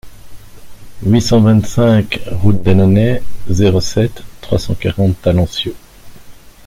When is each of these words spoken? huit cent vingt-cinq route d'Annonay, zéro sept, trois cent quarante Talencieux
huit 1.03 1.21
cent 1.21 1.41
vingt-cinq 1.41 2.21
route 2.31 2.63
d'Annonay, 2.63 3.21
zéro 3.47 3.79
sept, 3.81 4.23
trois 4.41 4.57
cent 4.57 4.73
quarante 4.73 5.21
Talencieux 5.21 5.75